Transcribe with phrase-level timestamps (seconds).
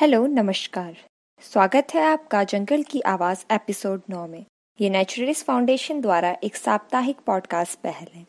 [0.00, 0.96] Hello, नमस्कार।
[1.40, 4.44] स्वागत है आपका जंगल की आवाज़ एपिसोड नौ में।
[4.80, 8.26] ये नेचुरलिस्ट फाउंडेशन द्वारा एक साप्ताहिक पॉडकास्ट पहल है।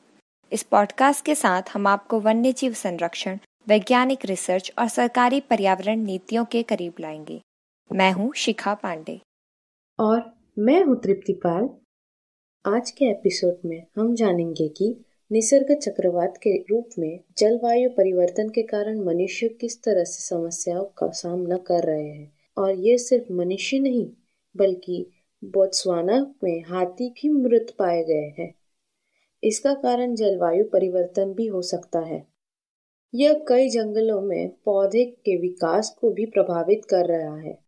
[0.54, 6.46] इस पॉडकास्ट के साथ हम आपको वन्य जीव संरक्षण, वैज्ञानिक रिसर्च और सरकारी पर्यावरण नीतियों
[6.46, 7.42] के करीब लाएँगे।
[7.92, 9.22] मैं हूँ शिखा पांडे।
[10.00, 11.70] और मैं हूँ तृप्तिपाल
[12.76, 18.64] आज के एपिसोड में हम जानेंगे कि निसर्ग चक्रवात के रूप में जलवायु परिवर्तन के
[18.64, 22.34] कारण मनुष्य किस तरह से समस्याओं का सामना कर रहे हैं?
[22.58, 24.12] और ये सिर्फ़ मनुष्य नहीं,
[24.58, 25.12] बल्कि
[25.44, 28.56] बोत्सवाना में हाथी भी मृत पाए गए हैं।
[29.44, 32.28] इसका कारण जलवायु परिवर्तन भी हो सकता है।
[33.16, 37.60] यह कई जंगलों में पौधे के विकास को भी प्रभावित कर रहा है।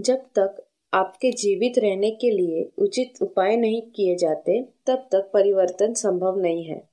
[0.00, 5.92] जब तक आपके जीवित रहने के लिए उचित उपाय नहीं किए जाते, तब तक परिवर्तन
[5.92, 6.88] संभव नहीं है।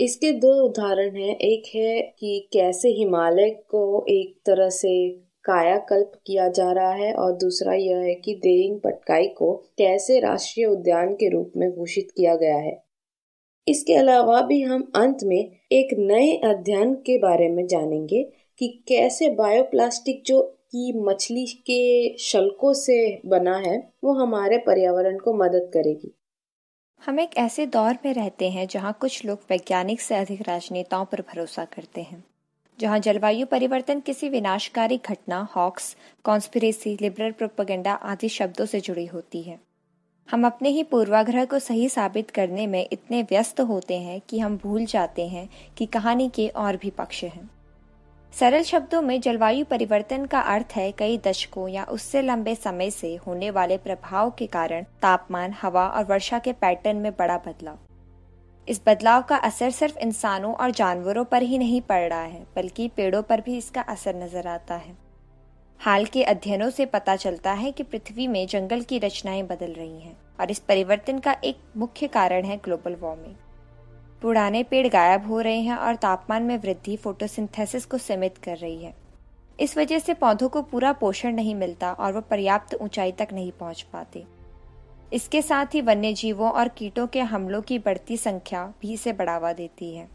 [0.00, 5.10] इसके दो उदाहरण हैं। एक है कि कैसे हिमालय को एक तरह से
[5.44, 10.66] कायाकल्प किया जा रहा है और दूसरा यह है कि देहिंग पटकाई को कैसे राष्ट्रीय
[10.66, 12.84] उद्यान के रूप में घोषित किया गया है।
[13.68, 18.22] इसके अलावा भी हम अंत में एक नए अध्ययन के बारे में जानेंगे
[18.58, 25.34] कि कैसे बायोप्लास्टिक जो कि मछली के शल्कों से बना है, वो हमारे पर्यावरण को
[25.34, 26.14] मदद करेगी।
[27.02, 31.20] हम एक ऐसे दौर में रहते हैं जहाँ कुछ लोग वैज्ञानिक से अधिक राजनेताओं पर
[31.20, 32.24] भरोसा करते हैं,
[32.78, 39.42] जहाँ जलवायु परिवर्तन किसी विनाशकारी घटना, हॉक्स, कॉन्स्पिरेसी, लिबरल प्रोपगेंडा आदि शब्दों से जुड़ी होती
[39.42, 39.60] है।
[40.30, 44.56] हम अपने ही पूर्वाग्रह को सही साबित करने में इतने व्यस्त होते हैं कि हम
[44.56, 47.53] भूल जाते हैं कि कहानी के और भी पक्ष हैं।
[48.34, 53.14] सरल शब्दों में जलवायु परिवर्तन का अर्थ है कई दशकों या उससे लंबे समय से
[53.16, 57.78] होने वाले प्रभाव के कारण तापमान, हवा और वर्षा के पैटर्न में बड़ा बदलाव।
[58.68, 62.88] इस बदलाव का असर सिर्फ़ इंसानों और जानवरों पर ही नहीं पड़ रहा है, बल्कि
[62.88, 64.96] पेड़ों पर भी इसका असर नज़र आता है।
[65.80, 70.00] हाल के अध्ययनों से पता चलता है कि पृथ्वी में जंगल की रचनाएँ बदल रही
[70.00, 73.34] हैं और इस परिवर्तन का एक मुख्य कारण है ग्लोबल वार्मिंग।
[74.24, 78.84] पुराने पेड़ गायब हो रहे हैं और तापमान में वृद्धि फोटोसिंथेसिस को सीमित कर रही
[78.84, 78.94] है।
[79.60, 83.52] इस वजह से पौधों को पूरा पोषण नहीं मिलता और वो पर्याप्त ऊंचाई तक नहीं
[83.52, 84.24] पहुँच पाते।
[85.12, 89.52] इसके साथ ही वन्य जीवों और कीटों के हमलों की बढ़ती संख्या भी इसे बढ़ावा
[89.52, 90.08] देती है।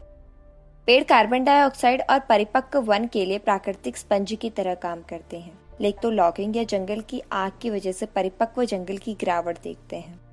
[0.86, 5.60] पेड़ कार्बन डाइऑक्साइड और परिपक्व वन के लिए प्राकृतिक स्पंज की तरह काम करते हैं।
[5.82, 9.96] लेकिन तो लॉगिंग या जंगल की आग की वजह से परिपक्व जंगल की गिरावट देखते
[9.96, 10.29] हैं।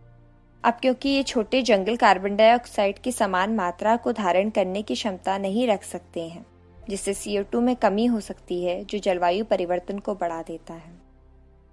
[0.66, 5.38] अब क्योंकि ये छोटे जंगल कार्बन डाइऑक्साइड की समान मात्रा को धारण करने की क्षमता
[5.38, 6.46] नहीं रख सकते हैं,
[6.88, 10.90] जिससे सीओ में कमी हो सकती है, जो जलवायु परिवर्तन को बढ़ा देता है।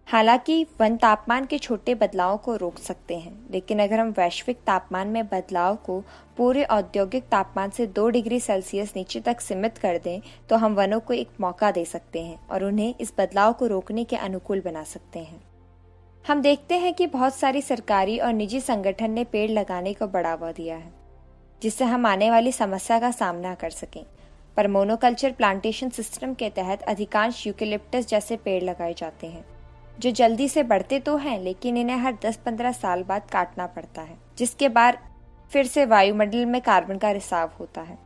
[0.08, 5.08] हालाँकि, वन तापमान के छोटे बदलावों को रोक सकते हैं, लेकिन अगर हम वैश्विक तापमान
[5.08, 6.04] में बदलाव को
[6.38, 11.00] पूरे औद्योगिक तापमान से दो डिग्री सेल्सियस नीचे तक सीमित कर दें तो हम वनों
[11.00, 14.84] को एक मौका दे सकते हैं और उन्हें इस बदलाव को रोकने के अनुकूल बना
[14.84, 15.53] सकते हैं।
[16.26, 20.52] हम देखते हैं कि बहुत सारी सरकारी और निजी संगठन ने पेड़ लगाने को बढ़ावा
[20.52, 20.92] दिया है,
[21.62, 24.04] जिससे हम आने वाली समस्या का सामना कर सकें।
[24.58, 29.46] पर मोनोकल्चर प्लांटेशन सिस्टम के तहत अधिकांश यूकेलिप्टस जैसे पेड़ लगाए जाते हैं,
[30.00, 34.18] जो जल्दी से बढ़ते तो हैं, लेकिन इन्हें हर 10-15 साल बाद काटना पड़ता है,
[34.38, 34.98] जिसके बाद
[35.52, 37.98] फिर से वायुमंडल में कार्बन का रिसाव होता है।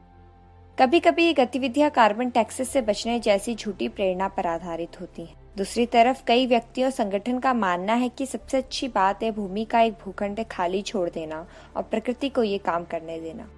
[0.78, 5.47] कभी कभी ये गतिविधियाँ कार्बन टैक्सेस से बचने जैसी झूठी प्रेरणा पर आधारित होती हैं।
[5.57, 9.81] दूसरी तरफ़, कई व्यक्तियों संगठन का मानना है कि सबसे अच्छी बात है भूमि का
[9.81, 11.47] एक भूखंड खाली छोड़ देना
[11.78, 13.50] और प्रकृति को ये काम करने देना।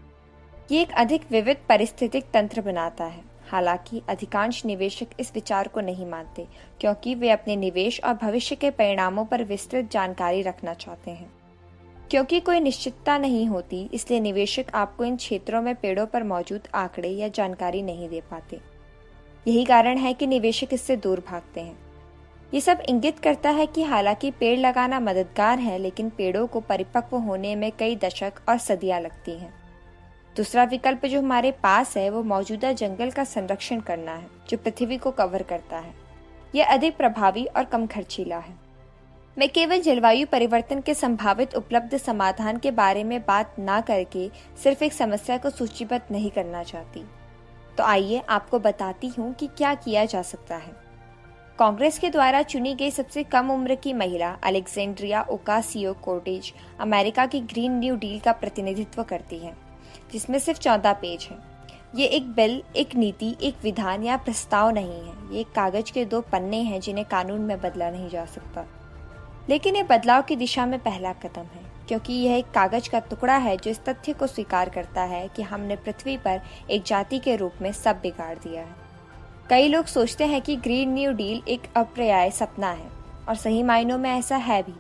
[0.72, 6.06] ये एक अधिक विविध परिस्थितिक तंत्र बनाता है। हालाँकि, अधिकांश निवेशक इस विचार को नहीं
[6.06, 6.48] मानते,
[6.80, 11.32] क्योंकि वे अपने निवेश और भविष्य के परिणामों पर विस्तृत जानकारी रखना चाहते हैं।
[12.12, 17.10] क्योंकि कोई निश्चितता नहीं होती, इसलिए निवेशक आपको इन क्षेत्रों में पेड़ों पर मौजूद आंकड़े
[17.10, 18.60] या जानकारी नहीं दे पाते।
[19.48, 21.89] यही कारण है कि निवेशक इससे दूर भागते हैं।
[22.54, 27.18] ये सब इंगित करता है कि हालाँकि पेड़ लगाना मददगार है, लेकिन पेड़ों को परिपक्व
[27.18, 29.54] होने में कई दशक और सदियाँ लगती हैं।
[30.38, 34.98] दूसरा विकल्प जो हमारे पास है, वो मौजूदा जंगल का संरक्षण करना है, जो पृथ्वी
[34.98, 35.94] को कवर करता है।
[36.56, 38.56] यह अधिक प्रभावी और कम खर्चीला है।
[39.38, 44.32] मैं केवल जलवायु परिवर्तन के संभावित उपलब्ध समाधान के बारे में बात ना करके
[44.64, 47.06] सिर्फ़ एक समस्या को सूचीबद्ध नहीं करना चाहती।
[47.78, 50.79] तो आइए आपको बताती हूँ कि क्या किया जा सकता है।
[51.60, 57.42] कांग्रेस के द्वारा चुनी गई सबसे कम उम्र की महिला, अलेक्जेंड्रिया ओकासियो कोर्टेज अमेरिका की
[57.44, 59.54] ग्रीन न्यू डील का प्रतिनिधित्व करती है,
[60.12, 61.38] जिसमें सिर्फ़ चौदह पेज है।
[61.96, 66.22] ये एक बिल, एक नीति, एक विधान या प्रस्ताव नहीं है। ये कागज़ के दो
[66.22, 68.66] पन्ने हैं जिन्हें कानून में बदला नहीं जा सकता।
[69.50, 73.38] लेकिन ये बदलाव की दिशा में पहला कदम है, क्योंकि यह एक कागज़ का टुकड़ा
[73.38, 77.36] है जो इस तथ्य को स्वीकार करता है कि हमने पृथ्वी पर एक जाति के
[77.36, 78.79] रूप में सब बिगाड़ दिया है।
[79.50, 82.88] कई लोग सोचते हैं कि ग्रीन न्यू डील एक अप्राय सपना है,
[83.30, 84.74] और सही मायनों में ऐसा है भी।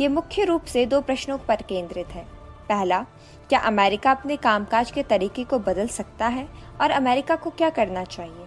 [0.00, 2.24] ये मुख्य रूप से दो प्रश्नों पर केंद्रित है।
[2.68, 3.06] पहला,
[3.48, 6.48] क्या अमेरिका अपने कामकाज के तरीके को बदल सकता है,
[6.80, 8.46] और अमेरिका को क्या करना चाहिए?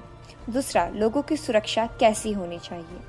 [0.49, 2.99] दूसरा, लोगों की सुरक्षा कैसी होनी चाहिए?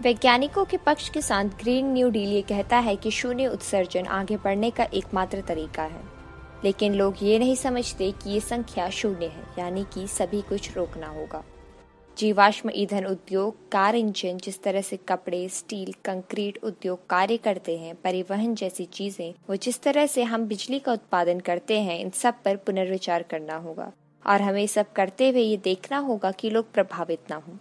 [0.00, 4.36] वैज्ञानिकों के पक्ष के साथ ग्रीन न्यू डील ये कहता है कि शून्य उत्सर्जन आगे
[4.36, 6.15] बढ़ने का एकमात्र तरीका है।
[6.64, 11.06] लेकिन लोग ये नहीं समझते कि ये संख्या शून्य है, यानी कि सभी कुछ रोकना
[11.06, 11.44] होगा।
[12.18, 17.94] जीवाश्म ईंधन उद्योग, कार इंजन जिस तरह से कपड़े, स्टील, कंक्रीट उद्योग कार्य करते हैं,
[17.94, 22.34] परिवहन जैसी चीज़ें, वो जिस तरह से हम बिजली का उत्पादन करते हैं, इन सब
[22.44, 23.92] पर पुनर्विचार करना होगा।
[24.26, 27.56] और हमें सब करते हुए ये देखना होगा कि लोग प्रभावित ना हों।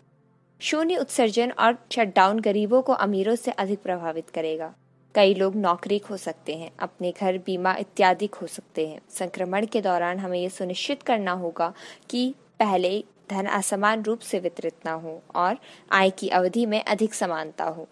[0.59, 4.73] शून्य उत्सर्जन और शटडाउन गरीबों को अमीरों से अधिक प्रभावित करेगा।
[5.15, 9.81] कई लोग नौकरी खो सकते हैं, अपने घर, बीमा इत्यादि खो सकते हैं। संक्रमण के
[9.81, 11.73] दौरान हमें ये सुनिश्चित करना होगा
[12.09, 15.57] कि पहले धन असमान रूप से वितरित न हो और
[15.91, 17.87] आय की अवधि में अधिक समानता हो।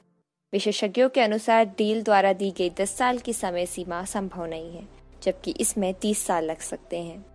[0.54, 4.88] विशेषज्ञों के अनुसार डील द्वारा दी गई 10 साल की समय सीमा संभव नहीं है,
[5.24, 7.26] जबकि इसमें 30 साल लग सकते हैं।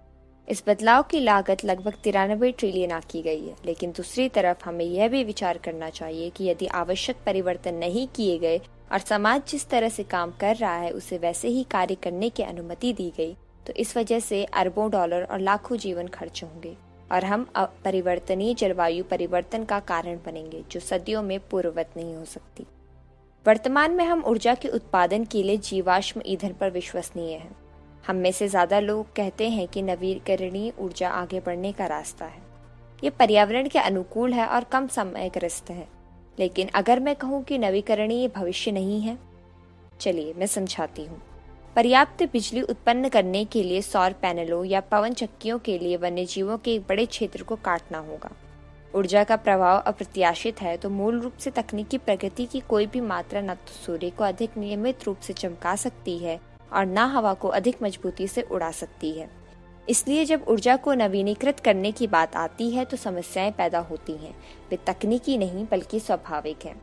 [0.49, 5.09] इस बदलाव की लागत लगभग तिरानबे ट्रिलियन आकी गई है, लेकिन दूसरी तरफ़ हमें यह
[5.09, 8.61] भी विचार करना चाहिए कि यदि आवश्यक परिवर्तन नहीं किए गए
[8.93, 12.43] और समाज जिस तरह से काम कर रहा है, उसे वैसे ही कार्य करने की
[12.43, 13.37] अनुमति दी गई।
[13.67, 16.77] तो इस वजह से अरबों डॉलर और लाखों जीवन खर्च होंगे
[17.13, 22.67] और हम परिवर्तनीय जलवायु परिवर्तन का कारण बनेंगे, जो सदियों में पूर्ववत नहीं हो सकती।
[23.47, 27.57] वर्तमान में हम ऊर्जा के उत्पादन के लिए जीवाश्म ईंधन पर विश्वसनीय हैं।
[28.07, 32.43] हम में से ज़्यादा लोग कहते हैं कि नवीकरणीय ऊर्जा आगे बढ़ने का रास्ता है।
[33.05, 35.87] ये पर्यावरण के अनुकूल है और कम समयग्रस्त है।
[36.39, 39.19] लेकिन अगर मैं कहूँ कि नवीकरणीय भविष्य नहीं है,
[40.01, 41.21] चलिए मैं समझाती हूँ।
[41.77, 46.59] पर्याप्त बिजली उत्पन्न करने के लिए सौर पैनलों या पवन चक्कियों के लिए वन्य जीवों
[46.59, 48.31] के एक बड़े क्षेत्र को काटना होगा।
[48.95, 53.41] ऊर्जा का प्रभाव अप्रत्याशित है तो मूल रूप से तकनीकी प्रगति की कोई भी मात्रा
[53.41, 56.39] न तो सूर्य को अधिक नियमित रूप से चमका सकती है
[56.73, 59.29] और न हवा को अधिक मजबूती से उड़ा सकती है।
[59.89, 64.35] इसलिए जब ऊर्जा को नवीनीकृत करने की बात आती है तो समस्याएँ पैदा होती हैं।
[64.71, 66.81] वे तकनीकी नहीं, बल्कि स्वाभाविक हैं।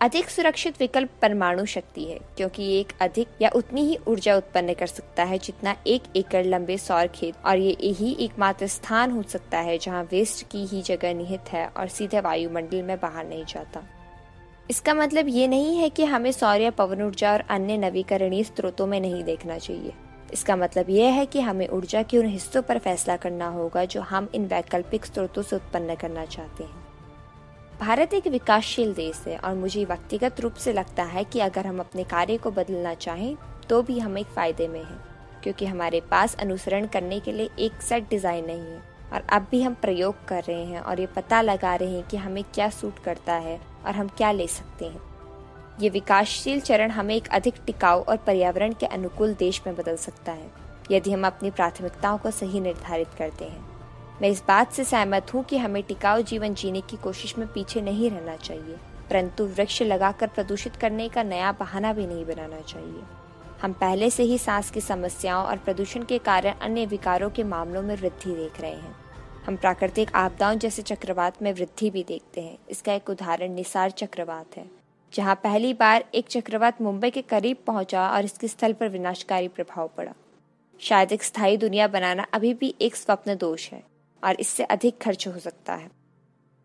[0.00, 4.74] अधिक सुरक्षित विकल्प परमाणु शक्ति है, क्योंकि ये एक अधिक या उतनी ही ऊर्जा उत्पन्न
[4.74, 9.22] कर सकता है, जितना एक एकड़ लंबे सौर खेत, और ये यही एकमात्र स्थान हो
[9.22, 13.44] सकता है, जहाँ वेस्ट की ही जगह निहित है और सीधे वायुमंडल में बाहर नहीं
[13.44, 13.82] जाता।
[14.70, 18.86] इसका मतलब ये नहीं है कि हमें सौर या पवन ऊर्जा और अन्य नवीकरणीय स्रोतों
[18.86, 19.92] में नहीं देखना चाहिए।
[20.32, 24.00] इसका मतलब यह है कि हमें ऊर्जा के उन हिस्सों पर फैसला करना होगा जो
[24.02, 26.84] हम इन वैकल्पिक स्रोतों से उत्पन्न करना चाहते हैं।
[27.80, 31.80] भारत एक विकासशील देश है और मुझे व्यक्तिगत रूप से लगता है कि अगर हम
[31.80, 33.36] अपने कार्य को बदलना चाहें
[33.68, 35.00] तो भी हम एक फ़ायदे में हैं,
[35.42, 38.82] क्योंकि हमारे पास अनुसरण करने के लिए एक सेट डिज़ाइन नहीं है
[39.12, 42.16] और अब भी हम प्रयोग कर रहे हैं और ये पता लगा रहे हैं कि
[42.16, 45.00] हमें क्या सूट करता है और हम क्या ले सकते हैं।
[45.80, 50.32] ये विकासशील चरण हमें एक अधिक टिकाऊ और पर्यावरण के अनुकूल देश में बदल सकता
[50.32, 50.50] है,
[50.90, 53.64] यदि हम अपनी प्राथमिकताओं को सही निर्धारित करते हैं।
[54.22, 57.80] मैं इस बात से सहमत हूँ कि हमें टिकाऊ जीवन जीने की कोशिश में पीछे
[57.80, 58.76] नहीं रहना चाहिए,
[59.10, 63.02] परंतु वृक्ष लगाकर प्रदूषित करने का नया बहाना भी नहीं बनाना चाहिए।
[63.62, 67.82] हम पहले से ही सांस की समस्याओं और प्रदूषण के कारण अन्य विकारों के मामलों
[67.82, 68.94] में वृद्धि देख रहे हैं।
[69.46, 74.56] हम प्राकृतिक आपदाओं जैसे चक्रवात में वृद्धि भी देखते हैं। इसका एक उदाहरण निसार चक्रवात
[74.56, 74.64] है।
[75.12, 79.90] जहाँ पहली बार एक चक्रवात मुंबई के करीब पहुँचा और इसके स्थल पर विनाशकारी प्रभाव
[79.96, 80.14] पड़ा।
[80.80, 83.82] शायद एक स्थायी दुनिया बनाना अभी भी एक स्वप्न दोष है
[84.24, 85.90] और इससे अधिक खर्च हो सकता है।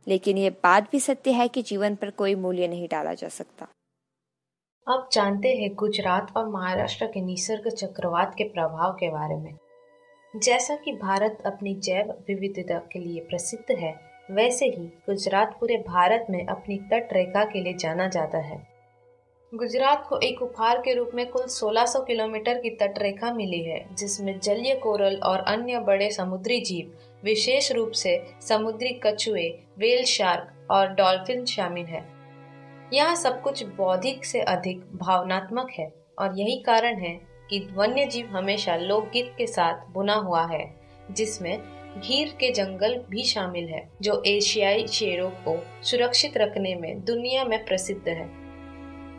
[0.08, 3.68] लेकिन ये बात भी सत्य है कि जीवन पर कोई मूल्य नहीं डाला जा सकता।
[4.88, 9.58] अब जानते हैं गुजरात और महाराष्ट्र के निसर्ग चक्रवात के प्रभाव के बारे में।
[10.36, 16.26] जैसा कि भारत अपनी जैव विविधता के लिए प्रसिद्ध है वैसे ही गुजरात पूरे भारत
[16.30, 18.68] में अपनी तट रेखा के लिए जाना जाता है।
[19.54, 23.96] गुजरात को एक उपहार के रूप में कुल 1600 किलोमीटर की तट रेखा मिली है,
[23.96, 30.72] जिसमें जलीय कोरल और अन्य बड़े समुद्री जीव, विशेष रूप से समुद्री कछुए वेल शार्क
[30.72, 32.06] और डॉल्फिन शामिल है।
[32.94, 37.20] यहाँ सब कुछ बौद्धिक से अधिक भावनात्मक है और यही कारण है
[37.50, 40.76] कि वन्य जीव हमेशा लोकगीत के साथ बुना हुआ है,
[41.12, 47.46] जिसमें घीर के जंगल भी शामिल है, जो एशियाई शेरों को सुरक्षित रखने में दुनिया
[47.46, 48.30] में प्रसिद्ध है।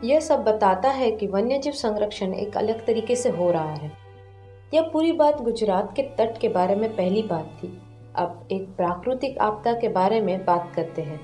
[0.03, 3.91] यह सब बताता है कि वन्य जीव संरक्षण एक अलग तरीके से हो रहा है।
[4.73, 7.81] यह पूरी बात गुजरात के तट के बारे में पहली बात थी।
[8.15, 11.21] अब एक प्राकृतिक आपदा के बारे में बात करते हैं।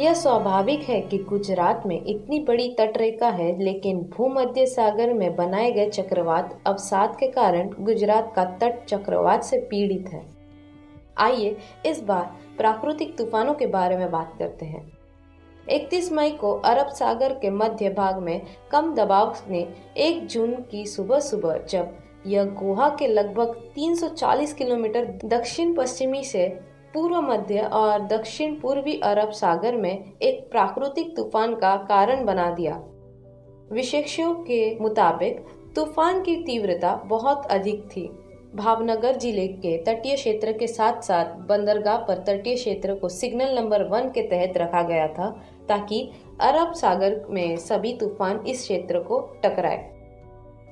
[0.00, 5.72] यह स्वाभाविक है कि गुजरात में इतनी बड़ी तटरेखा है, लेकिन भूमध्य सागर में बनाए
[5.72, 10.39] गए चक्रवात अवसाद के कारण गुजरात का तट चक्रवात से पीड़ित है।
[11.18, 14.92] आइए इस बार प्राकृतिक तूफानों के बारे में बात करते हैं।
[15.68, 18.40] 31 मई को अरब सागर के मध्य भाग में
[18.70, 25.04] कम दबाव ने 1 जून की सुबह सुबह जब यह गोवा के लगभग 340 किलोमीटर
[25.24, 26.48] दक्षिण पश्चिमी से
[26.94, 32.82] पूर्व मध्य और दक्षिण पूर्वी अरब सागर में एक प्राकृतिक तूफ़ान का कारण बना दिया।
[33.72, 35.44] विशेषज्ञों के मुताबिक
[35.76, 38.10] तूफ़ान की तीव्रता बहुत अधिक थी।
[38.54, 43.82] भावनगर ज़िले के तटीय क्षेत्र के साथ साथ बंदरगाह पर तटीय क्षेत्र को सिग्नल नंबर
[43.88, 45.28] वन के तहत रखा गया था
[45.68, 46.00] ताकि
[46.40, 49.76] अरब सागर में सभी तूफ़ान इस क्षेत्र को टकराए।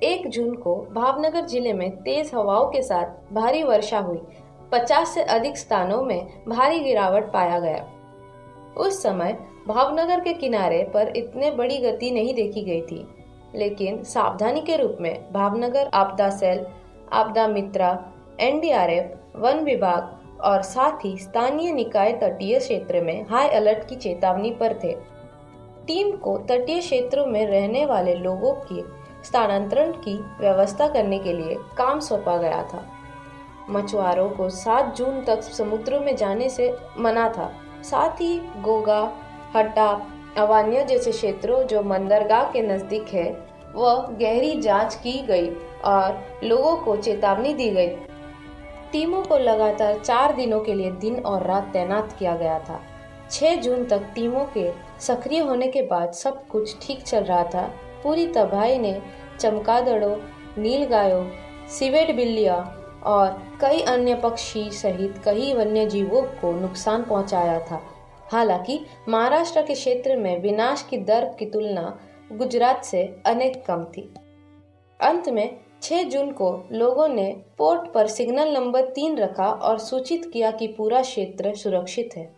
[0.03, 4.19] एक जून को भावनगर ज़िले में तेज हवाओं के साथ भारी वर्षा हुई।
[4.71, 7.85] 50 से अधिक स्थानों में भारी गिरावट पाया गया।
[8.77, 13.05] उस समय भावनगर के किनारे पर इतने बड़ी गति नहीं देखी गई थी,
[13.55, 16.65] लेकिन सावधानी के रूप में भावनगर आपदा सेल
[17.13, 23.87] आपदा मित्रा, एनडीआरएफ, वन विभाग और साथ ही स्थानीय निकाय तटीय क्षेत्र में हाई अलर्ट
[23.89, 24.93] की चेतावनी पर थे।
[25.87, 28.81] टीम को तटीय क्षेत्रों में रहने वाले लोगों के
[29.23, 32.85] स्थानांतरण की व्यवस्था करने के लिए काम सौंपा गया था।
[33.69, 37.51] मछुआरों को 7 जून तक समुद्र में जाने से मना था।
[37.83, 39.13] साथ ही गोगा,
[39.55, 45.49] हट्टा, अवान्य जैसे क्षेत्रों जो मंदरगाह के नज़दीक है वह गहरी जाँच की गई
[45.85, 47.87] और लोगों को चेतावनी दी गई।
[48.91, 52.81] टीमों को लगातार चार दिनों के लिए दिन और रात तैनात किया गया था।
[53.31, 57.61] 6 जून तक टीमों के सक्रिय होने के बाद सब कुछ ठीक चल रहा था।
[58.03, 59.01] पूरी तबाही ने
[59.39, 60.15] चमकादड़ों
[60.57, 61.25] नील गायों
[61.67, 62.55] सिवेट बिल्लिया
[63.05, 67.81] और कई अन्य पक्षी सहित कई वन्य जीवों को नुकसान पहुँचाया था।
[68.31, 71.97] हालाँकि महाराष्ट्र के क्षेत्र में विनाश की दर की तुलना
[72.31, 74.13] गुजरात से अनेक कम थी।
[75.01, 80.29] अंत में 6 जून को लोगों ने पोर्ट पर सिग्नल नंबर तीन रखा और सूचित
[80.33, 82.35] किया कि पूरा क्षेत्र सुरक्षित है।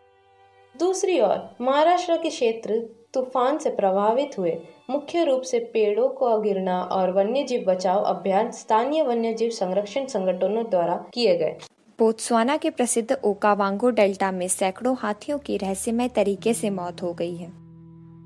[0.79, 2.79] दूसरी ओर, महाराष्ट्र के क्षेत्र
[3.13, 9.03] तूफ़ान से प्रभावित हुए। मुख्य रूप से पेड़ों को गिरना और वन्यजीव बचाव अभियान स्थानीय
[9.03, 11.57] वन्यजीव संरक्षण संगठनों द्वारा किए गए।
[11.99, 17.35] बोत्सवाना के प्रसिद्ध ओकावांगो डेल्टा में सैकड़ों हाथियों की रहस्यमय तरीके से मौत हो गई
[17.35, 17.70] है।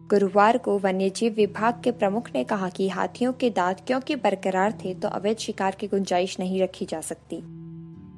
[0.10, 4.94] गुरुवार को वन्यजीव विभाग के प्रमुख ने कहा कि हाथियों के दांत क्योंकि बरकरार थे
[4.94, 7.42] तो अवैध शिकार की गुंजाइश नहीं रखी जा सकती।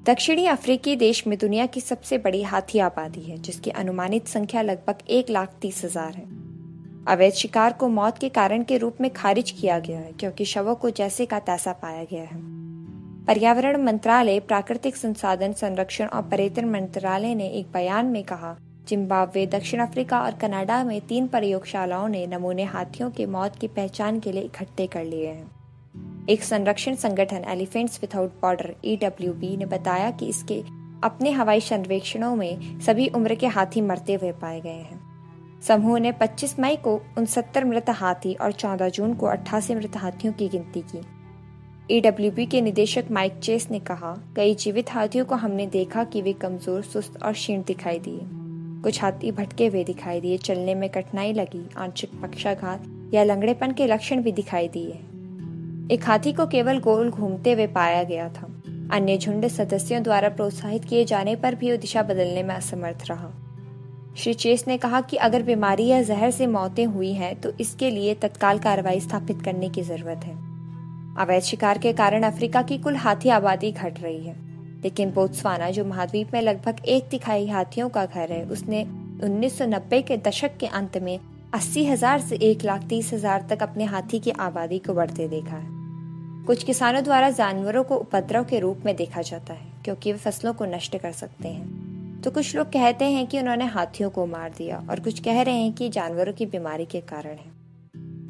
[0.05, 5.07] दक्षिणी अफ्रीकी देश में दुनिया की सबसे बड़ी हाथी आबादी है, जिसकी अनुमानित संख्या लगभग
[5.09, 6.25] एक लाख तीस हज़ार है।
[7.07, 10.75] अवैध शिकार को मौत के कारण के रूप में खारिज किया गया है, क्योंकि शवों
[10.75, 12.41] को जैसे का तैसा पाया गया है।
[13.25, 19.79] पर्यावरण मंत्रालय, प्राकृतिक संसाधन संरक्षण और पर्यटन मंत्रालय ने एक बयान में कहा जिम्बाब्वे, दक्षिण
[19.79, 24.41] अफ्रीका और कनाडा में तीन प्रयोगशालाओं ने नमूने हाथियों के मौत की पहचान के लिए
[24.41, 28.97] इकट्ठे कर लिए हैं। एक संरक्षण संगठन एलिफेंट्स विदाउट बॉर्डर ई
[29.57, 30.63] ने बताया कि इसके
[31.03, 36.11] अपने हवाई सर्वेक्षणों में सभी उम्र के हाथी मरते हुए पाए गए हैं। समूह ने
[36.11, 40.81] 25 मई को उनसत्तर मृत हाथी और 14 जून को अट्ठासी मृत हाथियों की गिनती
[40.81, 41.01] की।
[41.91, 46.33] ईडब्ल्यूबी के निदेशक माइक चेस ने कहा, कई जीवित हाथियों को हमने देखा कि वे
[46.33, 48.46] कमज़ोर, सुस्त और क्षीण दिखाई दिए।
[48.87, 53.87] कुछ हाथी भटके हुए दिखाई दिए। चलने में कठिनाई लगी। आंशिक पक्षाघात या लंगड़ेपन के
[53.87, 54.91] लक्षण भी दिखाई दिए।
[55.93, 58.47] एक हाथी को केवल गोल घूमते हुए पाया गया था।
[58.91, 63.31] अन्य झुंड सदस्यों द्वारा प्रोत्साहित किए जाने पर भी वो दिशा बदलने में असमर्थ रहा।
[64.17, 67.89] श्री चेस ने कहा कि अगर बीमारी या जहर से मौतें हुई हैं तो इसके
[67.89, 70.35] लिए तत्काल कार्रवाई स्थापित करने की ज़रूरत है।
[71.17, 74.46] अवैध शिकार के कारण अफ्रीका की कुल हाथी आबादी घट रही है।
[74.83, 78.83] लेकिन बोत्सवाना, जो महाद्वीप में लगभग एक तिखाई हाथियों का घर है, उसने
[79.23, 81.19] 1990 के दशक के अंत में
[81.53, 85.55] अस्सी हज़ार से एक लाख तीस हज़ार तक अपने हाथी की आबादी को बढ़ते देखा
[85.55, 85.75] है।
[86.45, 90.53] कुछ किसानों द्वारा जानवरों को उपद्रव के रूप में देखा जाता है, क्योंकि वे फ़सलों
[90.53, 94.53] को नष्ट कर सकते हैं। तो कुछ लोग कहते हैं कि उन्होंने हाथियों को मार
[94.57, 97.55] दिया, और कुछ कह रहे हैं कि जानवरों की बीमारी के कारण है।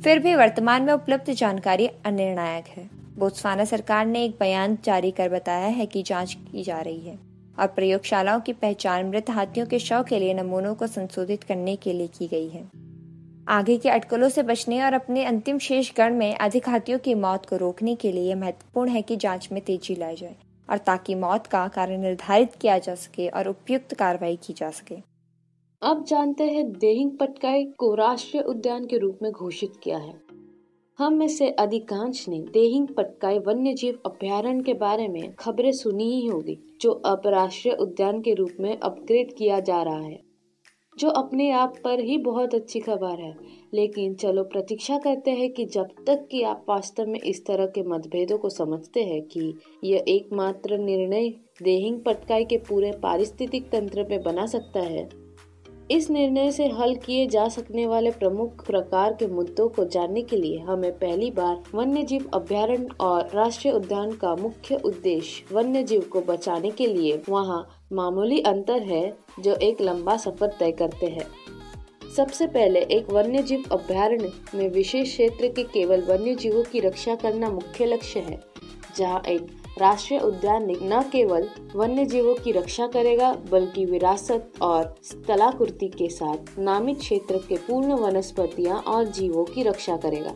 [0.01, 5.29] फिर भी वर्तमान में उपलब्ध जानकारी अनिर्णायक है। बोत्सवाना सरकार ने एक बयान जारी कर
[5.29, 7.19] बताया है कि जाँच की जा रही है।
[7.59, 11.93] और प्रयोगशालाओं की पहचान मृत हाथियों के शव के लिए नमूनों को संशोधित करने के
[11.93, 12.71] लिए की गई है।
[13.47, 17.45] आगे के अटकलों से बचने और अपने अंतिम शेष गण में अधिक हाथियों की मौत
[17.45, 20.35] को रोकने के लिए महत्वपूर्ण है कि जाँच में तेज़ी लाई जाए
[20.69, 24.95] और ताकि मौत का कारण निर्धारित किया जा सके और उपयुक्त कार्रवाई की जा सके।
[25.81, 30.26] अब जानते हैं देहिंग पटकाई को राष्ट्रीय उद्यान के रूप में घोषित किया है।
[30.99, 36.21] हम में से अधिकांश ने देहिंग पटकाई वन्य जीव अभ्यारण्य के बारे में खबरें सुनी
[36.21, 40.19] ही होगी, जो अब राष्ट्रीय उद्यान के रूप में अपग्रेड किया जा रहा है।
[40.99, 43.35] जो अपने आप पर ही बहुत अच्छी खबर है,
[43.73, 47.83] लेकिन चलो प्रतीक्षा करते हैं कि जब तक कि आप वास्तव में इस तरह के
[47.83, 51.29] मतभेदों को समझते हैं कि यह एकमात्र निर्णय
[51.63, 55.26] देहिंग पटकाई के पूरे पारिस्थितिक तंत्र में बना सकता है
[55.91, 60.35] इस निर्णय से हल किए जा सकने वाले प्रमुख प्रकार के मुद्दों को जानने के
[60.35, 66.01] लिए हमें पहली बार वन्य जीव अभ्यारण्य और राष्ट्रीय उद्यान का मुख्य उद्देश्य वन्य जीव
[66.11, 71.27] को बचाने के लिए वहाँ मामूली अंतर है जो एक लंबा सफ़र तय करते हैं।
[72.15, 77.15] सबसे पहले एक वन्य जीव अभ्यारण्य में विशेष क्षेत्र के केवल वन्य जीवों की रक्षा
[77.15, 78.39] करना मुख्य लक्ष्य है,
[78.97, 79.47] जहाँ एक
[79.77, 86.59] राष्ट्रीय उद्यान न केवल वन्य जीवों की रक्षा करेगा, बल्कि विरासत और स्थलाकृति के साथ
[86.59, 90.33] नामित क्षेत्र के पूर्ण वनस्पतियाँ और जीवों की रक्षा करेगा।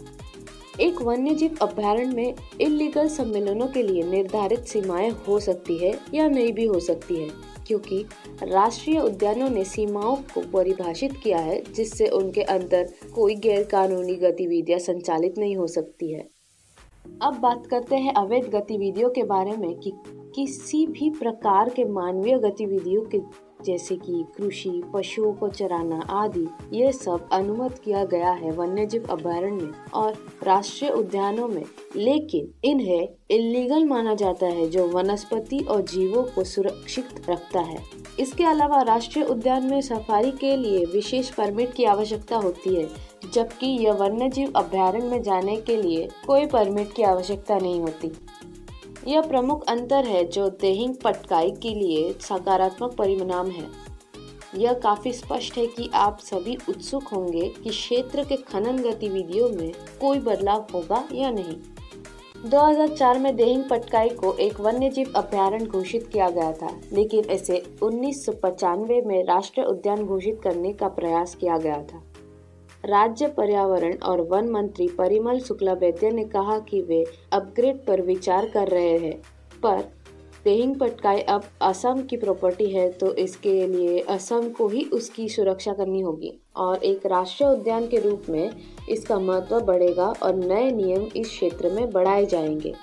[0.79, 6.27] एक वन्य जीव अभ्यारण्य में इलीगल सम्मेलनों के लिए निर्धारित सीमाएँ हो सकती है या
[6.27, 7.29] नहीं भी हो सकती है,
[7.67, 8.05] क्योंकि
[8.43, 14.79] राष्ट्रीय उद्यानों ने सीमाओं को परिभाषित किया है, जिससे उनके अंदर कोई गैर कानूनी गतिविधियाँ
[14.79, 16.29] संचालित नहीं हो सकती है।
[17.21, 19.93] अब बात करते हैं अवैध गतिविधियों के बारे में कि
[20.35, 23.19] किसी भी प्रकार के मानवीय गतिविधियों के
[23.65, 29.07] जैसे कि कृषि, पशुओं को चराना आदि, ये सब अनुमत किया गया है वन्य जीव
[29.09, 31.63] अभ्यारण्य और राष्ट्रीय उद्यानों में।
[31.95, 37.77] लेकिन इन्हें इलीगल माना जाता है जो वनस्पति और जीवों को सुरक्षित रखता है।
[38.19, 43.67] इसके अलावा राष्ट्रीय उद्यान में सफारी के लिए विशेष परमिट की आवश्यकता होती है। जबकि
[43.67, 48.11] यह वन्य जीव अभ्यारण्य में जाने के लिए कोई परमिट की आवश्यकता नहीं होती।
[49.07, 53.65] यह प्रमुख अंतर है जो देहिंग पटकाई के लिए सकारात्मक परिणाम है।
[54.55, 59.71] यह काफ़ी स्पष्ट है कि आप सभी उत्सुक होंगे कि क्षेत्र के खनन गतिविधियों में
[60.01, 61.55] कोई बदलाव होगा या नहीं।
[62.49, 67.63] 2004 में देहिंग पटकाई को एक वन्य जीव अभ्यारण्य घोषित किया गया था, लेकिन इसे
[67.81, 68.29] उन्नीस
[69.07, 72.03] में राष्ट्रीय उद्यान घोषित करने का प्रयास किया गया था।
[72.83, 78.49] राज्य पर्यावरण और वन मंत्री परिमल शुक्ला वैद्य ने कहा कि वे अपग्रेड पर विचार
[78.49, 79.21] कर रहे हैं।
[79.63, 79.81] पर
[80.43, 85.73] तेहिंग पटकाई अब असम की प्रॉपर्टी है तो इसके लिए असम को ही उसकी सुरक्षा
[85.73, 88.49] करनी होगी। और एक राष्ट्रीय उद्यान के रूप में
[88.89, 92.73] इसका महत्व बढ़ेगा और नए नियम इस क्षेत्र में बढ़ाए जाएँगे।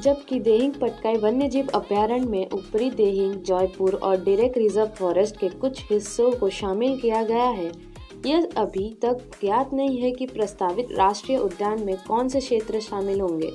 [0.00, 5.48] जबकि देहिंग पटकाई वन्य जीव अभ्यारण्य में ऊपरी देहिंग जयपुर और डिरेक रिज़र्व फॉरेस्ट के
[5.48, 7.89] कुछ हिस्सों को शामिल किया गया है।
[8.26, 13.20] यह अभी तक ज्ञात नहीं है कि प्रस्तावित राष्ट्रीय उद्यान में कौन से क्षेत्र शामिल
[13.20, 13.52] होंगे।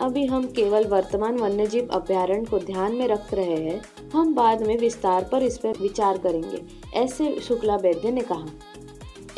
[0.00, 3.80] अभी हम केवल वर्तमान वन्यजीव अभ्यारण्य को ध्यान में रख रहे हैं।
[4.14, 6.62] हम बाद में विस्तार पर इस पर विचार करेंगे,
[6.94, 8.46] ऐसे शुक्ला वैद्य ने कहा।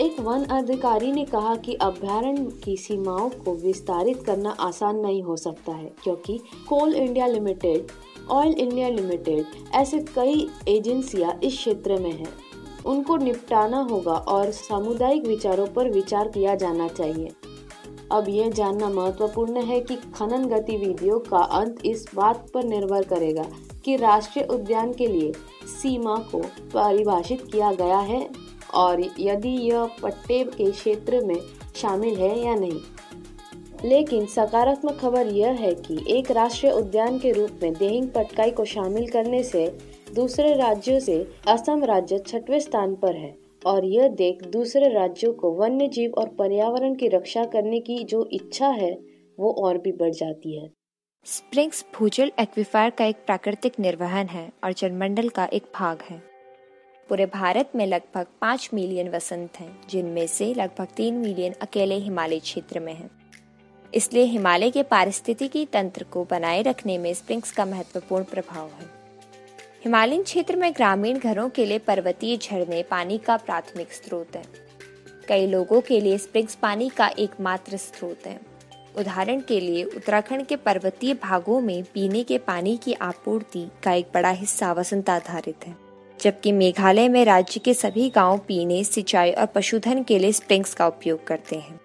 [0.01, 5.37] एक वन अधिकारी ने कहा कि अभ्यारण्य की सीमाओं को विस्तारित करना आसान नहीं हो
[5.37, 7.87] सकता है, क्योंकि Coal India Limited,
[8.31, 9.45] Oil India Limited
[9.75, 12.33] ऐसे कई एजेंसियाँ इस क्षेत्र में हैं।
[12.87, 17.31] उनको निपटाना होगा और सामुदायिक विचारों पर विचार किया जाना चाहिए।
[18.13, 23.45] अब यह जानना महत्वपूर्ण है कि खनन गतिविधियों का अंत इस बात पर निर्भर करेगा
[23.85, 25.33] कि राष्ट्रीय उद्यान के लिए
[25.83, 26.39] सीमा को
[26.75, 28.29] परिभाषित किया गया है
[28.75, 31.41] और यदि यह पट्टे के क्षेत्र में
[31.75, 32.81] शामिल है या नहीं।
[33.85, 38.65] लेकिन सकारात्मक खबर यह है कि एक राष्ट्रीय उद्यान के रूप में देहिंग पटकाई को
[38.65, 39.79] शामिल करने से
[40.15, 43.35] दूसरे राज्यों से असम राज्य छठवें स्थान पर है
[43.67, 48.29] और यह देख दूसरे राज्यों को वन्य जीव और पर्यावरण की रक्षा करने की जो
[48.33, 48.93] इच्छा है,
[49.39, 50.71] वो और भी बढ़ जाती है।
[51.25, 56.23] स्प्रिंग्स भूजल एक्विफायर का एक प्राकृतिक निर्वहन है और जलमंडल का एक भाग है।
[57.09, 62.39] पूरे भारत में लगभग पाँच मिलियन वसंत हैं, जिनमें से लगभग तीन मिलियन अकेले हिमालय
[62.39, 63.11] क्षेत्र में हैं।
[63.95, 69.00] इसलिए हिमालय के पारिस्थितिकी तंत्र को बनाए रखने में स्प्रिंग्स का महत्वपूर्ण प्रभाव है।
[69.85, 74.43] हिमालयन क्षेत्र में ग्रामीण घरों के लिए पर्वतीय झरने पानी का प्राथमिक स्रोत है।
[75.29, 78.41] कई लोगों के लिए स्प्रिंग्स पानी का एकमात्र स्रोत है।
[78.99, 84.07] उदाहरण के लिए, उत्तराखंड के पर्वतीय भागों में पीने के पानी की आपूर्ति का एक
[84.15, 85.77] बड़ा हिस्सा वसंत आधारित है।
[86.21, 90.87] जबकि मेघालय में राज्य के सभी गाँव पीने, सिंचाई और पशुधन के लिए स्प्रिंग्स का
[90.87, 91.81] उपयोग करते हैं।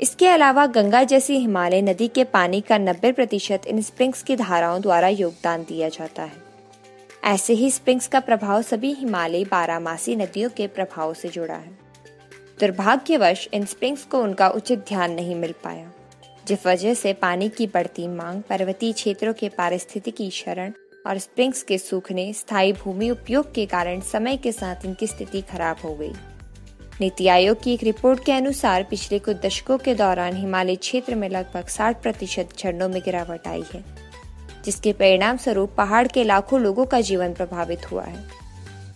[0.00, 4.80] इसके अलावा गंगा जैसी हिमालय नदी के पानी का 90 प्रतिशत इन स्प्रिंग्स की धाराओं
[4.80, 6.49] द्वारा योगदान दिया जाता है।
[7.24, 11.78] ऐसे ही स्प्रिंग्स का प्रभाव सभी हिमालय बारामासी नदियों के प्रभाव से जुड़ा है।
[12.60, 15.92] दुर्भाग्यवश, इन स्प्रिंग्स को उनका उचित ध्यान नहीं मिल पाया,
[16.46, 20.72] जिस वजह से पानी की बढ़ती मांग, पर्वतीय क्षेत्रों के पारिस्थितिकी शरण
[21.06, 25.76] और स्प्रिंग्स के सूखने, स्थायी भूमि उपयोग के कारण समय के साथ इनकी स्थिति खराब
[25.84, 26.12] हो गई।
[27.00, 31.28] नीति आयोग की एक रिपोर्ट के अनुसार पिछले कुछ दशकों के दौरान हिमालय क्षेत्र में
[31.28, 34.09] लगभग 60 प्रतिशत झरनों में गिरावट आई है।
[34.64, 38.24] जिसके परिणाम स्वरूप पहाड़ के लाखों लोगों का जीवन प्रभावित हुआ है।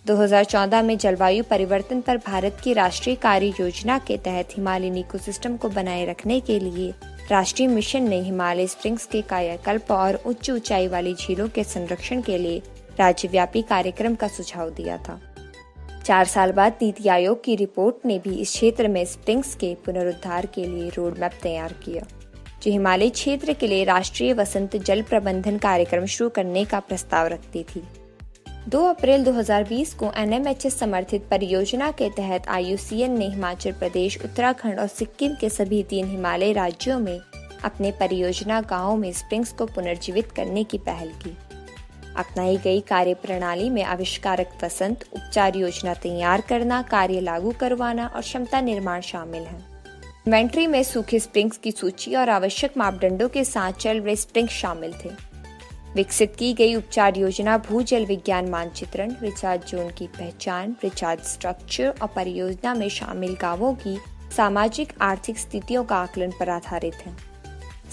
[0.07, 5.69] 2014 में जलवायु परिवर्तन पर भारत की राष्ट्रीय कार्य योजना के तहत हिमालयन इकोसिस्टम को
[5.69, 6.93] बनाए रखने के लिए
[7.31, 12.37] राष्ट्रीय मिशन ने हिमालय स्प्रिंग्स के कायाकल्प और उच्च ऊंचाई वाली झीलों के संरक्षण के
[12.37, 12.61] लिए
[12.99, 15.21] राज्यव्यापी कार्यक्रम का सुझाव दिया था।
[16.05, 20.45] चार साल बाद नीति आयोग की रिपोर्ट ने भी इस क्षेत्र में स्प्रिंग्स के पुनरुद्धार
[20.45, 22.03] के लिए रोड मैप तैयार किया।
[22.65, 27.63] जो हिमालय क्षेत्र के लिए राष्ट्रीय वसंत जल प्रबंधन कार्यक्रम शुरू करने का प्रस्ताव रखती
[27.63, 27.83] थी।
[28.69, 34.87] 2 अप्रैल 2020 को एनएमएचएस समर्थित परियोजना के तहत आईयूसीएन ने हिमाचल प्रदेश, उत्तराखंड और
[34.87, 37.19] सिक्किम के सभी तीन हिमालय राज्यों में
[37.63, 41.37] अपने परियोजना गाँवों में स्प्रिंग्स को पुनर्जीवित करने की पहल की।
[42.17, 48.21] अपनाई गई कार्य प्रणाली में आविष्कारक वसंत, उपचार योजना तैयार करना, कार्य लागू करवाना और
[48.21, 49.74] क्षमता निर्माण शामिल है।
[50.27, 54.93] इन्वेंट्री में सूखे स्प्रिंग्स की सूची और आवश्यक मापदंडों के साथ चल रहे स्प्रिंग्स शामिल
[55.03, 55.09] थे।
[55.95, 62.07] विकसित की गई उपचार योजना भूजल विज्ञान मानचित्रण, रिचार्ज जोन की पहचान, रिचार्ज स्ट्रक्चर और
[62.15, 63.97] परियोजना में शामिल गाँवों की
[64.37, 67.15] सामाजिक, आर्थिक स्थितियों का आकलन पर आधारित है।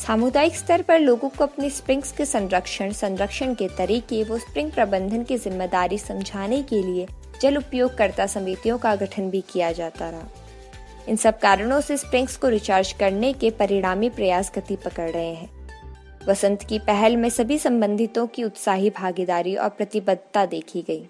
[0.07, 5.23] सामुदायिक स्तर पर लोगों को अपने स्प्रिंग्स के संरक्षण संरक्षण के तरीके व स्प्रिंग प्रबंधन
[5.23, 7.07] की ज़िम्मेदारी समझाने के लिए
[7.43, 10.29] जल उपयोगकर्ता समितियों का गठन भी किया जाता रहा।
[11.09, 15.51] इन सब कारणों से स्प्रिंग्स को रिचार्ज करने के परिणामी प्रयास गति पकड़ रहे हैं।
[16.29, 21.07] वसंत की पहल में सभी संबंधितों की उत्साही भागीदारी और प्रतिबद्धता देखी गई।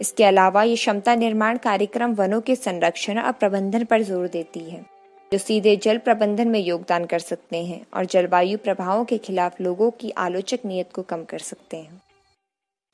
[0.00, 4.84] इसके अलावा ये क्षमता निर्माण कार्यक्रम वनों के संरक्षण और प्रबंधन पर ज़ोर देती है,
[5.32, 9.90] जो सीधे जल प्रबंधन में योगदान कर सकते हैं और जलवायु प्रभावों के खिलाफ लोगों
[9.90, 12.00] की आलोचक नीयत को कम कर सकते हैं।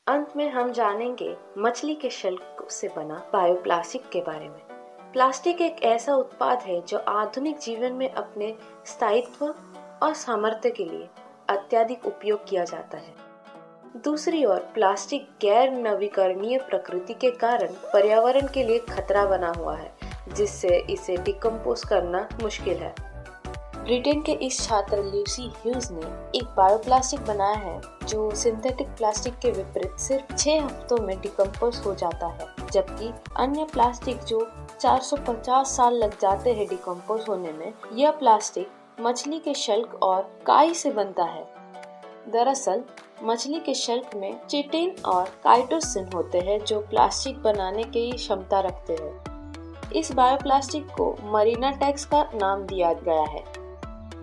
[0.06, 4.71] अंत में हम जानेंगे मछली के शल्क से बना बायोप्लास्टिक के बारे में।
[5.12, 8.54] प्लास्टिक एक ऐसा उत्पाद है जो आधुनिक जीवन में अपने
[8.86, 9.44] स्थायित्व
[10.02, 11.08] और सामर्थ्य के लिए
[11.48, 18.64] अत्यधिक उपयोग किया जाता है। दूसरी ओर, प्लास्टिक गैर नवीकरणीय प्रकृति के कारण पर्यावरण के
[18.64, 19.92] लिए खतरा बना हुआ है,
[20.34, 22.94] जिससे इसे डिकम्पोज करना मुश्किल है।
[23.84, 26.06] ब्रिटेन के इस छात्र ल्यूसी ह्यूज ने
[26.38, 31.94] एक बायोप्लास्टिक बनाया है, जो सिंथेटिक प्लास्टिक के विपरीत सिर्फ़ छह हफ्तों में डिकम्पोज हो
[31.94, 34.40] जाता है, जबकि अन्य प्लास्टिक जो
[34.82, 38.68] 450 साल लग जाते हैं डिकम्पोज होने में। यह प्लास्टिक
[39.00, 41.48] मछली के शल्क और काई से बनता है।
[42.28, 42.84] दरअसल,
[43.22, 48.92] मछली के शल्क में चिटिन और काइटोसिन होते हैं जो प्लास्टिक बनाने की क्षमता रखते
[48.92, 49.24] हैं।
[49.92, 53.44] इस बायोप्लास्टिक को मरीना टैक्स का नाम दिया गया है।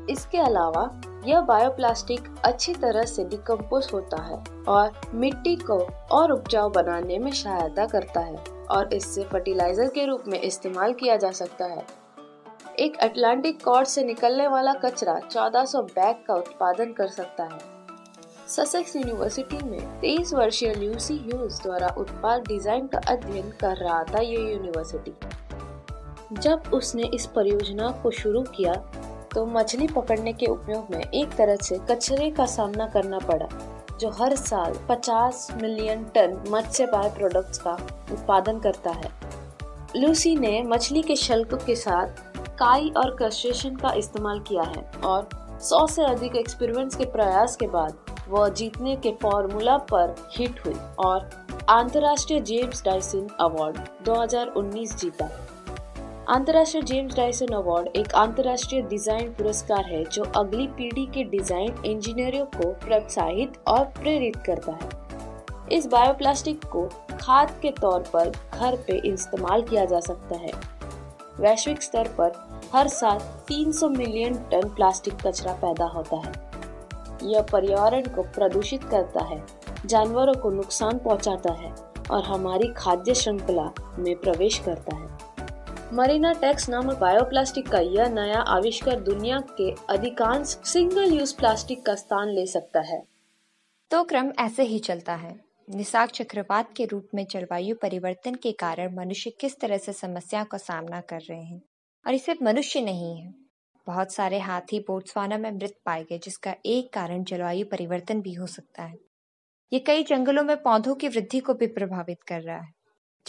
[0.10, 6.70] इसके अलावा, यह बायोप्लास्टिक अच्छी तरह से डिकम्पोज होता है और मिट्टी को और उपजाऊ
[6.70, 11.66] बनाने में सहायता करता है। और इससे फर्टिलाइज़र के रूप में इस्तेमाल किया जा सकता
[11.66, 11.86] है।
[12.80, 17.60] एक अटलांटिक कॉर्ड से निकलने वाला कचरा 1400 बैग का उत्पादन कर सकता है।
[18.48, 24.22] ससेक्स यूनिवर्सिटी में 23 वर्षीय ल्यूसी ह्यूज द्वारा उत्पाद डिज़ाइन का अध्ययन कर रहा था
[24.22, 25.14] ये यूनिवर्सिटी
[26.34, 28.74] जब उसने इस परियोजना को शुरू किया
[29.34, 33.48] तो मछली पकड़ने के उपयोग में एक तरह से कचरे का सामना करना पड़ा।
[34.00, 37.74] जो हर साल 50 मिलियन टन मत्स्य बाय प्रोडक्ट्स का
[38.12, 39.12] उत्पादन करता है।
[39.96, 42.08] लूसी ने मछली के शल्क के साथ
[42.60, 45.30] काई और क्रस्टेशन का इस्तेमाल किया है और
[45.62, 47.98] 100 से अधिक एक्सपेरिमेंट्स के प्रयास के बाद
[48.30, 51.30] वह जीतने के फॉर्मूला पर हिट हुई और
[51.70, 55.30] अंतर्राष्ट्रीय जेम्स डाइसन अवार्ड 2019 जीता।
[56.30, 62.44] अंतर्राष्ट्रीय जेम्स डायसन अवार्ड एक अंतर्राष्ट्रीय डिज़ाइन पुरस्कार है, जो अगली पीढ़ी के डिज़ाइन इंजीनियरों
[62.48, 64.90] को प्रोत्साहित और प्रेरित करता है।
[65.72, 66.84] इस बायोप्लास्टिक को
[67.22, 70.52] खाद के तौर पर घर पे इस्तेमाल किया जा सकता है।
[71.40, 72.32] वैश्विक स्तर पर
[72.74, 76.34] हर साल 300 मिलियन टन प्लास्टिक कचरा पैदा होता है।
[77.24, 79.44] यह पर्यावरण को प्रदूषित करता है,
[79.86, 81.74] जानवरों को नुकसान पहुंचाता है
[82.12, 85.29] और हमारी खाद्य श्रृंखला में प्रवेश करता है।
[85.94, 91.96] मरीना टेक्स नामक बायोप्लास्टिक का यह नया आविष्कार दुनिया के अधिकांश सिंगल यूज़ प्लास्टिक का
[91.96, 93.04] स्थान ले सकता है।
[93.92, 98.96] तो क्रम ऐसे ही चलता है। निसाक चक्रवात के रूप में जलवायु परिवर्तन के कारण
[98.96, 101.62] मनुष्य किस तरह से समस्या का सामना कर रहे हैं?
[102.08, 103.34] और इसे मनुष्य नहीं है।
[103.88, 108.48] बहुत सारे हाथी बोट्सवाना में मृत पाए गए, जिसका एक कारण जलवायु परिवर्तन भी हो
[108.48, 108.98] सकता है।
[109.74, 112.79] ये कई जंगलों में पौधों की वृद्धि को भी प्रभावित कर रहा है।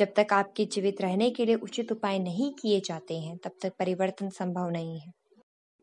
[0.00, 3.72] जब तक आपके जीवित रहने के लिए उचित उपाय नहीं किए जाते हैं, तब तक
[3.78, 5.12] परिवर्तन संभव नहीं है।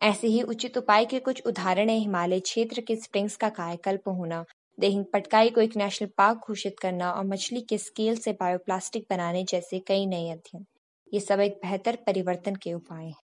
[0.02, 4.46] ऐसे ही उचित उपाय के कुछ उदाहरण है हिमालय क्षेत्र के स्प्रिंग्स का कायाकल्प होना,
[4.80, 9.44] देहिंग पटकाई को एक नेशनल पार्क घोषित करना और मछली के स्केल से बायोप्लास्टिक बनाने
[9.44, 10.66] जैसे कई नए अध्ययन।
[11.14, 13.22] ये सब एक बेहतर परिवर्तन के उपाय हैं।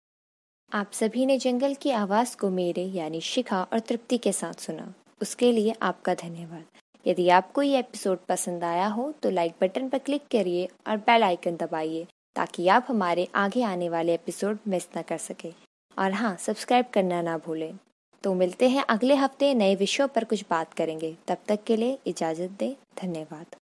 [0.72, 4.94] आप सभी ने जंगल की आवाज़ को मेरे, यानी शिखा और तृप्ति के साथ सुना।
[5.22, 6.64] उसके लिए आपका धन्यवाद।
[7.06, 11.22] यदि आपको ये एपिसोड पसंद आया हो तो लाइक बटन पर क्लिक करिए और बेल
[11.22, 15.52] आइकन दबाइए, ताकि आप हमारे आगे आने वाले एपिसोड मिस ना कर सकें।
[15.98, 17.72] और हाँ सब्सक्राइब करना ना भूलें।
[18.24, 21.98] तो मिलते हैं अगले हफ़्ते नए विषयों पर कुछ बात करेंगे। तब तक के लिए
[22.06, 23.56] इजाज़त दें। धन्यवाद।